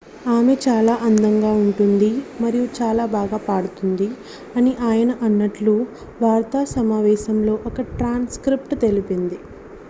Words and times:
"""ఆమె 0.27 0.53
చాలా 0.61 0.93
అందంగా 1.07 1.51
ఉంటుంది 1.57 2.09
మరియు 2.39 2.65
చాలా 2.79 3.05
బాగా 3.11 3.39
పాడుతుంది" 3.45 4.07
అని 4.55 4.73
ఆయన 4.83 5.11
అన్నట్లు 5.21 5.75
వార్తా 6.21 6.63
సమావేశంలో 6.75 7.55
ఓ 7.65 7.71
ట్రాన్స్క్రిప్టు 7.93 8.77
తెలిపింది. 8.83 9.39